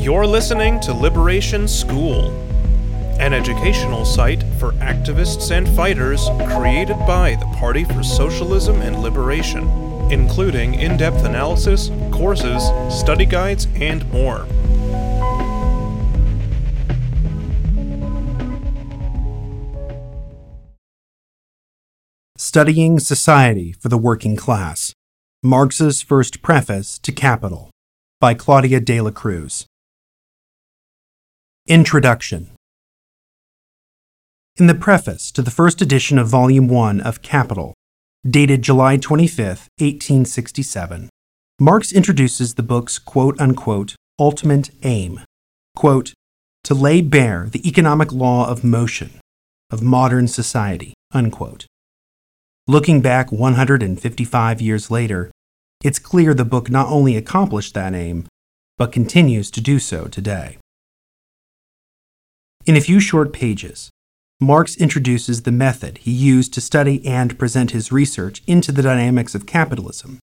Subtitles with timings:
[0.00, 2.30] You're listening to Liberation School,
[3.20, 6.26] an educational site for activists and fighters
[6.56, 9.68] created by the Party for Socialism and Liberation,
[10.10, 14.46] including in depth analysis, courses, study guides, and more.
[22.38, 24.94] Studying Society for the Working Class
[25.42, 27.68] Marx's First Preface to Capital
[28.18, 29.66] by Claudia de la Cruz.
[31.66, 32.50] Introduction
[34.56, 37.74] In the preface to the first edition of Volume 1 of Capital,
[38.28, 41.08] dated July 25, 1867,
[41.60, 45.20] Marx introduces the book's quote unquote ultimate aim
[45.80, 46.12] quote,
[46.62, 49.10] to lay bare the economic law of motion
[49.70, 50.92] of modern society.
[51.12, 51.64] Unquote.
[52.68, 55.30] Looking back 155 years later,
[55.82, 58.28] it's clear the book not only accomplished that aim,
[58.76, 60.58] but continues to do so today.
[62.70, 63.90] In a few short pages,
[64.40, 69.34] Marx introduces the method he used to study and present his research into the dynamics
[69.34, 70.20] of capitalism,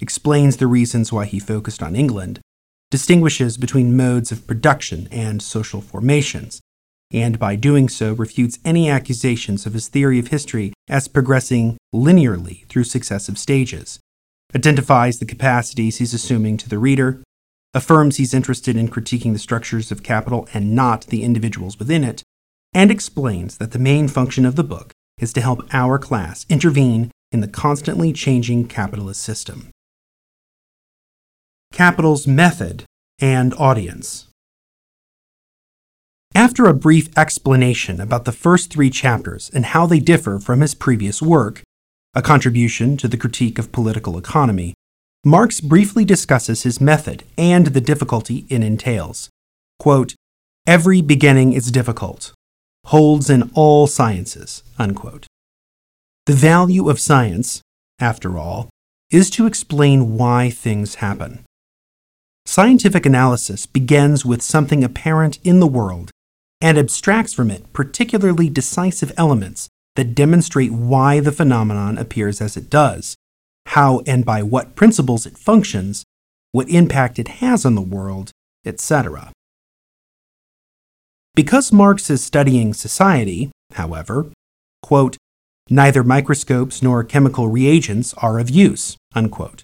[0.00, 2.40] explains the reasons why he focused on England,
[2.90, 6.58] distinguishes between modes of production and social formations,
[7.12, 12.66] and by doing so refutes any accusations of his theory of history as progressing linearly
[12.68, 14.00] through successive stages,
[14.54, 17.22] identifies the capacities he's assuming to the reader,
[17.74, 22.22] affirms he's interested in critiquing the structures of capital and not the individuals within it,
[22.74, 27.10] and explains that the main function of the book is to help our class intervene
[27.32, 29.68] in the constantly changing capitalist system.
[31.72, 32.84] Capital's method
[33.20, 34.26] and audience.
[36.34, 40.74] After a brief explanation about the first three chapters and how they differ from his
[40.74, 41.62] previous work,
[42.14, 44.74] a contribution to the critique of political economy,
[45.24, 49.28] Marx briefly discusses his method and the difficulty it entails.
[49.78, 50.14] Quote,
[50.66, 52.32] Every beginning is difficult,
[52.86, 54.62] holds in all sciences.
[54.78, 55.26] Unquote.
[56.24, 57.60] The value of science,
[57.98, 58.70] after all,
[59.10, 61.44] is to explain why things happen.
[62.46, 66.10] Scientific analysis begins with something apparent in the world
[66.62, 72.70] and abstracts from it particularly decisive elements that demonstrate why the phenomenon appears as it
[72.70, 73.16] does,
[73.74, 76.02] how and by what principles it functions,
[76.50, 78.32] what impact it has on the world,
[78.66, 79.30] etc.
[81.36, 84.26] Because Marx is studying society, however,
[84.82, 85.16] quote,
[85.68, 89.62] neither microscopes nor chemical reagents are of use, unquote.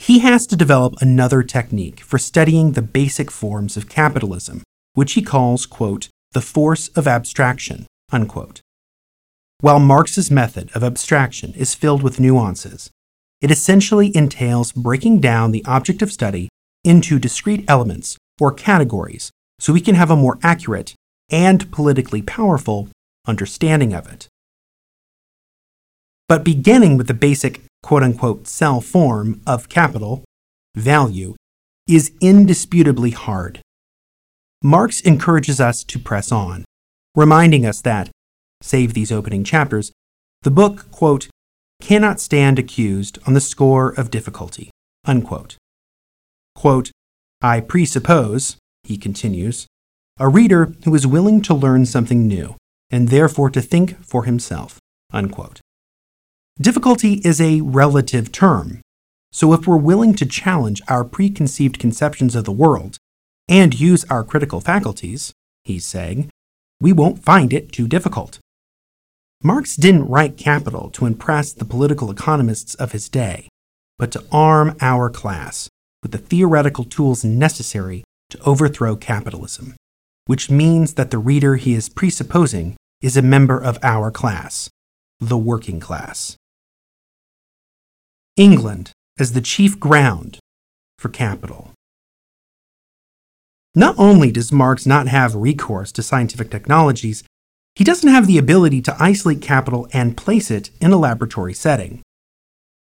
[0.00, 5.22] He has to develop another technique for studying the basic forms of capitalism, which he
[5.22, 8.60] calls, quote, the force of abstraction, unquote.
[9.60, 12.90] While Marx's method of abstraction is filled with nuances,
[13.40, 16.48] it essentially entails breaking down the object of study
[16.84, 20.94] into discrete elements or categories so we can have a more accurate
[21.30, 22.88] and politically powerful
[23.26, 24.28] understanding of it.
[26.28, 30.24] But beginning with the basic quote unquote cell form of capital,
[30.74, 31.34] value,
[31.88, 33.60] is indisputably hard.
[34.62, 36.64] Marx encourages us to press on,
[37.14, 38.10] reminding us that,
[38.60, 39.92] save these opening chapters,
[40.42, 41.28] the book, quote,
[41.86, 44.72] cannot stand accused on the score of difficulty,
[45.04, 45.56] unquote.
[46.56, 46.90] Quote,
[47.40, 49.68] I presuppose, he continues,
[50.18, 52.56] a reader who is willing to learn something new
[52.90, 54.80] and therefore to think for himself,
[55.12, 55.60] unquote.
[56.60, 58.80] Difficulty is a relative term,
[59.30, 62.96] so if we're willing to challenge our preconceived conceptions of the world
[63.48, 65.32] and use our critical faculties,
[65.62, 66.30] he's saying,
[66.80, 68.40] we won't find it too difficult.
[69.46, 73.48] Marx didn't write Capital to impress the political economists of his day,
[73.96, 75.68] but to arm our class
[76.02, 79.76] with the theoretical tools necessary to overthrow capitalism,
[80.24, 84.68] which means that the reader he is presupposing is a member of our class,
[85.20, 86.34] the working class.
[88.36, 90.40] England as the chief ground
[90.98, 91.70] for capital.
[93.76, 97.22] Not only does Marx not have recourse to scientific technologies,
[97.76, 102.02] he doesn't have the ability to isolate capital and place it in a laboratory setting.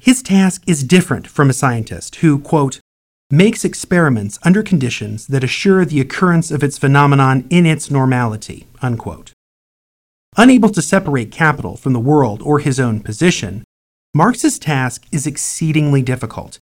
[0.00, 2.80] His task is different from a scientist who, quote,
[3.30, 9.32] makes experiments under conditions that assure the occurrence of its phenomenon in its normality, unquote.
[10.36, 13.64] Unable to separate capital from the world or his own position,
[14.14, 16.58] Marx's task is exceedingly difficult.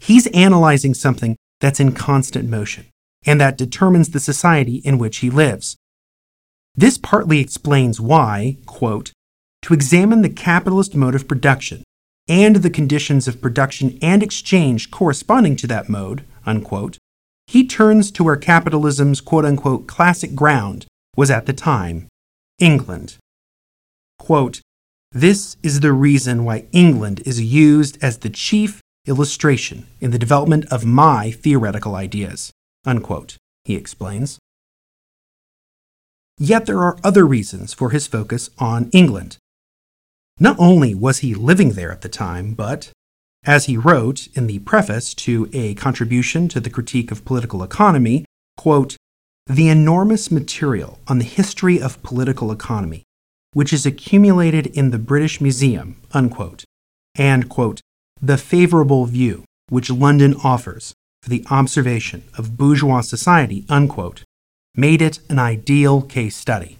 [0.00, 2.86] He's analyzing something that's in constant motion
[3.24, 5.76] and that determines the society in which he lives.
[6.74, 9.12] This partly explains why, quote,
[9.62, 11.84] to examine the capitalist mode of production
[12.28, 16.98] and the conditions of production and exchange corresponding to that mode, unquote,
[17.46, 20.86] he turns to where capitalism's quote unquote classic ground
[21.16, 22.08] was at the time
[22.58, 23.16] England.
[24.18, 24.60] Quote,
[25.10, 30.64] this is the reason why England is used as the chief illustration in the development
[30.72, 32.50] of my theoretical ideas.
[32.86, 34.38] Unquote, he explains.
[36.42, 39.36] Yet there are other reasons for his focus on England.
[40.40, 42.90] Not only was he living there at the time, but,
[43.44, 48.24] as he wrote in the preface to a contribution to the critique of political economy,
[48.56, 48.96] quote,
[49.46, 53.04] the enormous material on the history of political economy
[53.52, 56.64] which is accumulated in the British Museum, unquote,
[57.14, 57.80] and, quote,
[58.20, 60.92] the favorable view which London offers
[61.22, 64.24] for the observation of bourgeois society, unquote,
[64.74, 66.78] made it an ideal case study.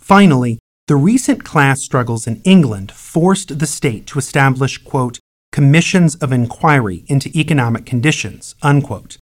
[0.00, 0.58] Finally,
[0.88, 5.18] the recent class struggles in England forced the state to establish, quote,
[5.52, 9.18] commissions of inquiry into economic conditions, unquote,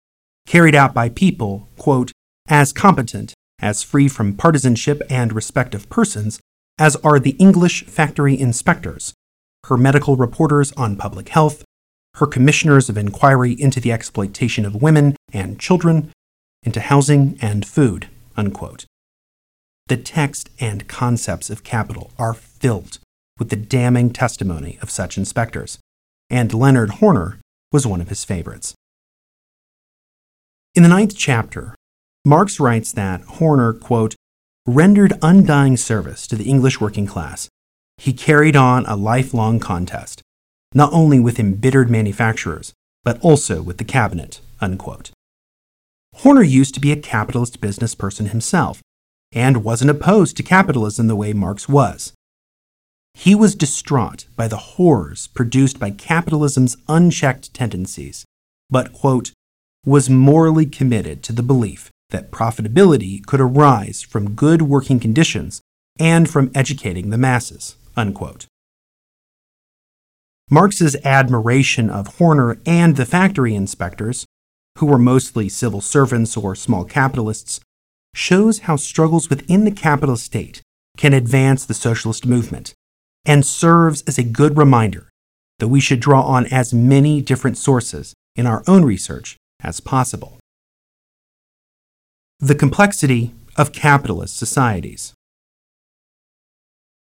[0.46, 2.12] carried out by people, quote,
[2.48, 6.38] as competent as free from partisanship and respect of persons
[6.78, 9.12] as are the English factory inspectors,
[9.66, 11.64] her medical reporters on public health,
[12.14, 16.12] her commissioners of inquiry into the exploitation of women and children,
[16.62, 18.08] into housing and food.
[18.36, 18.84] Unquote.
[19.88, 22.98] The text and concepts of capital are filled
[23.38, 25.78] with the damning testimony of such inspectors,
[26.28, 27.38] and Leonard Horner
[27.72, 28.74] was one of his favorites.
[30.74, 31.74] In the ninth chapter,
[32.24, 34.14] Marx writes that Horner, quote,
[34.66, 37.48] rendered undying service to the English working class.
[37.96, 40.22] He carried on a lifelong contest,
[40.74, 44.40] not only with embittered manufacturers, but also with the cabinet.
[44.60, 45.10] Unquote.
[46.18, 48.82] Horner used to be a capitalist business person himself,
[49.32, 52.12] and wasn't opposed to capitalism the way Marx was.
[53.14, 58.24] He was distraught by the horrors produced by capitalism's unchecked tendencies,
[58.68, 59.32] but, quote,
[59.86, 65.60] was morally committed to the belief that profitability could arise from good working conditions
[66.00, 67.76] and from educating the masses.
[67.96, 68.46] Unquote.
[70.50, 74.24] Marx's admiration of Horner and the factory inspectors,
[74.78, 77.60] who were mostly civil servants or small capitalists,
[78.14, 80.62] shows how struggles within the capitalist state
[80.96, 82.74] can advance the socialist movement
[83.24, 85.08] and serves as a good reminder
[85.58, 90.38] that we should draw on as many different sources in our own research as possible
[92.40, 95.12] the complexity of capitalist societies.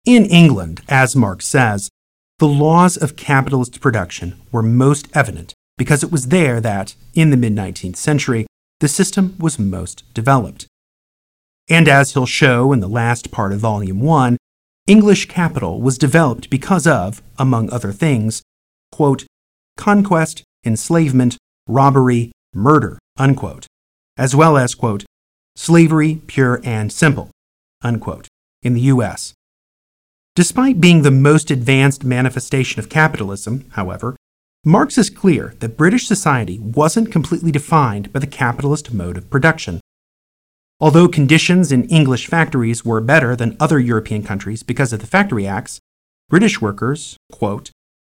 [0.06, 1.90] In England, as Marx says,
[2.38, 7.36] the laws of capitalist production were most evident because it was there that, in the
[7.38, 8.46] mid 19th century,
[8.80, 10.66] the system was most developed.
[11.70, 14.36] And as he'll show in the last part of Volume 1,
[14.86, 18.42] English capital was developed because of, among other things,
[18.90, 19.24] quote,
[19.76, 21.36] conquest, enslavement,
[21.66, 23.66] robbery, murder, unquote,
[24.16, 25.04] as well as, quote,
[25.56, 27.30] slavery pure and simple,
[27.82, 28.28] unquote,
[28.62, 29.34] in the US.
[30.34, 34.16] Despite being the most advanced manifestation of capitalism, however,
[34.64, 39.80] Marx is clear that British society wasn't completely defined by the capitalist mode of production.
[40.80, 45.46] Although conditions in English factories were better than other European countries because of the Factory
[45.46, 45.78] Acts,
[46.28, 47.70] British workers, quote,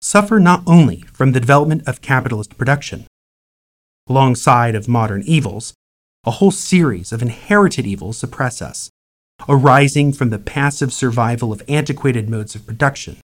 [0.00, 3.06] suffer not only from the development of capitalist production.
[4.08, 5.74] Alongside of modern evils,
[6.24, 8.90] a whole series of inherited evils suppress us,
[9.48, 13.18] arising from the passive survival of antiquated modes of production,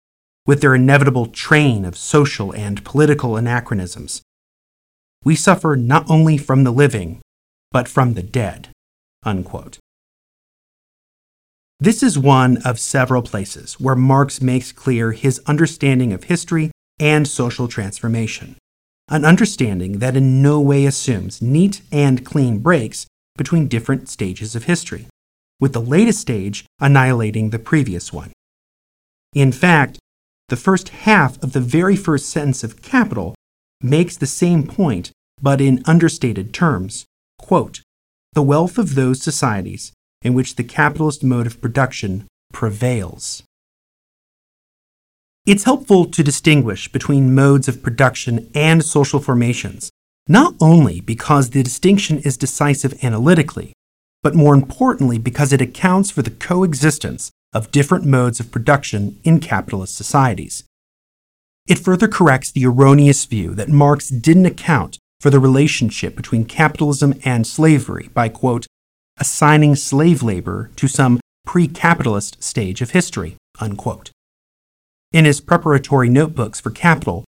[0.46, 4.22] with their inevitable train of social and political anachronisms.
[5.24, 7.22] We suffer not only from the living,
[7.72, 8.70] but from the dead.
[9.24, 9.80] Unquote.
[11.80, 17.28] This is one of several places where Marx makes clear his understanding of history and
[17.28, 18.56] social transformation
[19.10, 23.06] an understanding that in no way assumes neat and clean breaks
[23.38, 25.08] between different stages of history,
[25.60, 28.32] with the latest stage annihilating the previous one.
[29.34, 30.00] In fact,
[30.50, 33.36] the first half of the very first sentence of Capital
[33.82, 37.06] makes the same point, but in understated terms.
[37.38, 37.82] Quote,
[38.34, 43.44] the wealth of those societies in which the capitalist mode of production prevails.
[45.46, 49.92] It's helpful to distinguish between modes of production and social formations,
[50.28, 53.74] not only because the distinction is decisive analytically,
[54.22, 59.40] but more importantly because it accounts for the coexistence of different modes of production in
[59.40, 60.64] capitalist societies.
[61.68, 67.14] It further corrects the erroneous view that Marx didn't account for the relationship between capitalism
[67.24, 68.68] and slavery by, quote,
[69.18, 74.12] assigning slave labor to some pre capitalist stage of history, unquote
[75.14, 77.24] in his preparatory notebooks for Capital,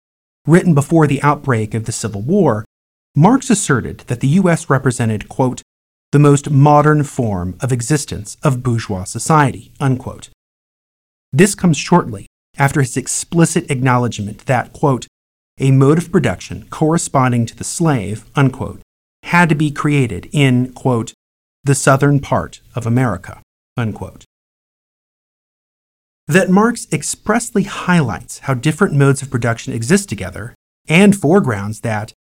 [0.47, 2.65] written before the outbreak of the Civil War,
[3.15, 4.69] Marx asserted that the U.S.
[4.71, 5.63] represented, quote,
[6.15, 10.31] the most modern form of existence of bourgeois society, unquote.
[11.33, 15.09] This comes shortly after his explicit acknowledgement that, quote,
[15.59, 18.81] a mode of production corresponding to the slave, unquote,
[19.25, 21.15] had to be created in, quote,
[21.65, 23.43] the southern part of America,
[23.77, 24.25] unquote.
[26.29, 30.55] That Marx expressly highlights how different modes of production exist together,
[30.87, 32.13] and foregrounds that,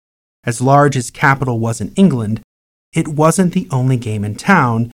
[0.42, 2.40] as large as capital was in England,
[2.94, 4.90] it wasn't the only game in town,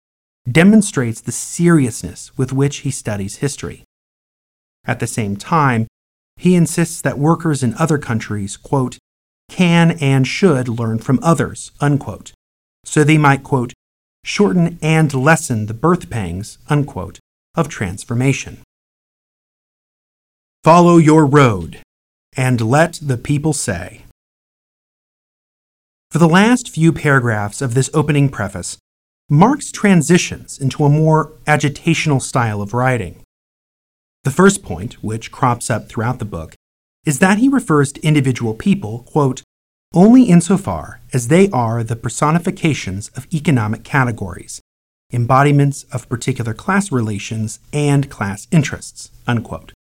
[0.51, 3.85] demonstrates the seriousness with which he studies history.
[4.87, 5.87] At the same time,
[6.37, 8.99] he insists that workers in other countries, quote,
[9.51, 12.33] can and should learn from others, unquote,
[12.85, 13.73] so they might, quote,
[14.25, 17.19] shorten and lessen the birth pangs, unquote,
[17.55, 18.59] of transformation.
[20.63, 21.81] Follow your road,
[22.37, 24.03] and let the people say.
[26.11, 28.79] For the last few paragraphs of this opening preface,
[29.29, 33.21] Marx transitions into a more agitational style of writing.
[34.25, 36.55] The first point, which crops up throughout the book,
[37.05, 39.43] is that he refers to individual people, quote,
[39.93, 44.63] only insofar as they are the personifications of economic categories,
[45.11, 49.75] embodiments of particular class relations and class interests, unquote.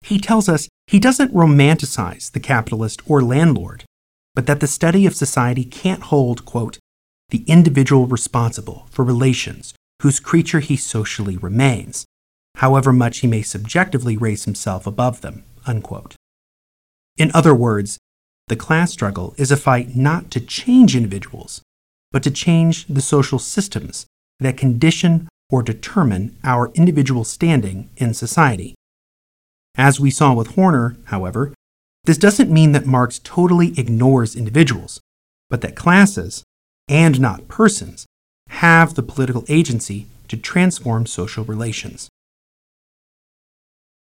[0.00, 3.84] He tells us he doesn't romanticize the capitalist or landlord,
[4.36, 6.78] but that the study of society can't hold, quote,
[7.30, 12.04] the individual responsible for relations whose creature he socially remains,
[12.56, 15.42] however much he may subjectively raise himself above them.
[15.66, 16.14] Unquote.
[17.16, 17.98] In other words,
[18.48, 21.62] the class struggle is a fight not to change individuals,
[22.12, 24.06] but to change the social systems
[24.38, 28.74] that condition or determine our individual standing in society.
[29.76, 31.54] As we saw with Horner, however,
[32.06, 35.00] this doesn't mean that Marx totally ignores individuals,
[35.50, 36.44] but that classes,
[36.88, 38.06] and not persons,
[38.48, 42.08] have the political agency to transform social relations.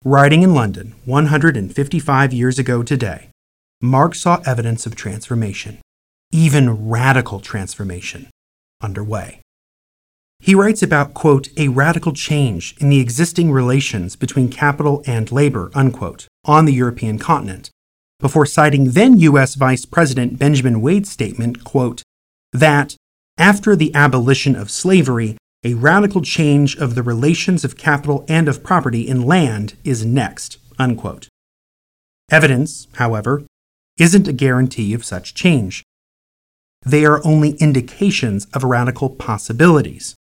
[0.05, 3.29] Writing in London 155 years ago today,
[3.81, 5.79] Marx saw evidence of transformation,
[6.31, 8.27] even radical transformation,
[8.81, 9.41] underway.
[10.39, 15.69] He writes about, quote, a radical change in the existing relations between capital and labor,
[15.73, 17.69] unquote, on the European continent,
[18.19, 19.55] before citing then U.S.
[19.55, 22.03] Vice President Benjamin Wade's statement, quote,
[22.53, 22.95] that
[23.37, 28.63] after the abolition of slavery, a radical change of the relations of capital and of
[28.63, 30.57] property in land is next.
[30.77, 31.27] Unquote.
[32.31, 33.43] Evidence, however,
[33.97, 35.83] isn't a guarantee of such change.
[36.85, 40.15] They are only indications of radical possibilities.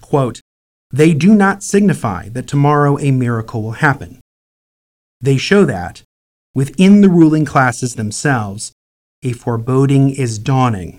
[0.00, 0.40] Quote,
[0.90, 4.20] they do not signify that tomorrow a miracle will happen.
[5.20, 6.02] They show that,
[6.54, 8.72] within the ruling classes themselves,
[9.22, 10.98] a foreboding is dawning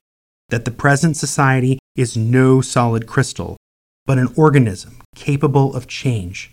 [0.49, 3.57] that the present society is no solid crystal,
[4.05, 6.51] but an organism capable of change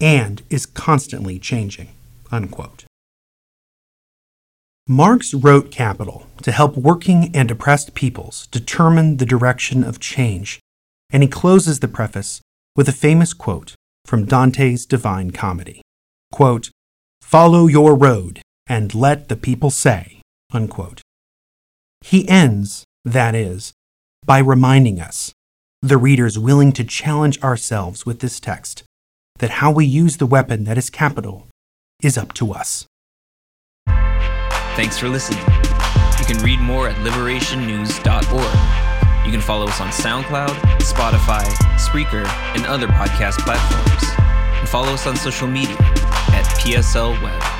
[0.00, 1.88] and is constantly changing.
[2.30, 2.84] Unquote.
[4.86, 10.60] Marx wrote Capital to help working and oppressed peoples determine the direction of change,
[11.10, 12.40] and he closes the preface
[12.74, 13.74] with a famous quote
[14.06, 15.82] from Dante's Divine Comedy.
[16.32, 16.70] Quote,
[17.28, 20.22] Follow your road and let the people say.
[20.50, 21.02] Unquote.
[22.00, 23.74] He ends, that is,
[24.24, 25.34] by reminding us
[25.82, 28.82] the readers willing to challenge ourselves with this text
[29.40, 31.46] that how we use the weapon that is capital
[32.02, 32.86] is up to us.
[34.74, 35.44] Thanks for listening.
[36.18, 39.26] You can read more at liberationnews.org.
[39.26, 41.44] You can follow us on SoundCloud, Spotify,
[41.76, 44.07] Spreaker, and other podcast platforms.
[44.58, 47.57] And follow us on social media at PSL Web.